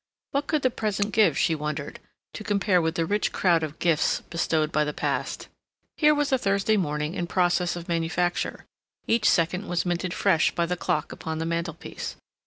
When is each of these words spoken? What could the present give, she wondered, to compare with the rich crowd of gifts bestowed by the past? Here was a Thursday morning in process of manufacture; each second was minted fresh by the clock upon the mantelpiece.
What 0.31 0.47
could 0.47 0.63
the 0.63 0.71
present 0.71 1.13
give, 1.13 1.37
she 1.37 1.53
wondered, 1.53 1.99
to 2.33 2.43
compare 2.43 2.81
with 2.81 2.95
the 2.95 3.05
rich 3.05 3.31
crowd 3.31 3.61
of 3.61 3.77
gifts 3.77 4.21
bestowed 4.31 4.71
by 4.71 4.83
the 4.83 4.93
past? 4.95 5.47
Here 5.95 6.15
was 6.15 6.31
a 6.31 6.39
Thursday 6.39 6.75
morning 6.75 7.13
in 7.13 7.27
process 7.27 7.75
of 7.75 7.87
manufacture; 7.87 8.65
each 9.05 9.29
second 9.29 9.67
was 9.67 9.85
minted 9.85 10.11
fresh 10.15 10.55
by 10.55 10.65
the 10.65 10.75
clock 10.75 11.11
upon 11.11 11.37
the 11.37 11.45
mantelpiece. 11.45 12.15